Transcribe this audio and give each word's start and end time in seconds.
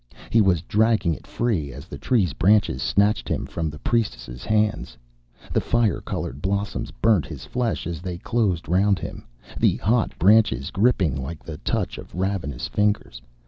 He 0.31 0.41
was 0.41 0.63
dragging 0.63 1.13
it 1.13 1.27
free 1.27 1.71
as 1.71 1.85
the 1.85 1.99
Tree's 1.99 2.33
branches 2.33 2.81
snatched 2.81 3.29
him 3.29 3.45
from 3.45 3.67
its 3.67 3.77
priestess' 3.83 4.43
hands. 4.43 4.97
The 5.53 5.61
fire 5.61 6.01
colored 6.01 6.41
blossoms 6.41 6.89
burnt 6.89 7.27
his 7.27 7.45
flesh 7.45 7.85
as 7.85 8.01
they 8.01 8.17
closed 8.17 8.67
round 8.67 8.97
him, 8.97 9.27
the 9.59 9.77
hot 9.77 10.17
branches 10.17 10.71
gripping 10.71 11.15
like 11.21 11.43
the 11.45 11.59
touch 11.59 11.99
of 11.99 12.15
ravenous 12.15 12.67
fingers. 12.67 13.21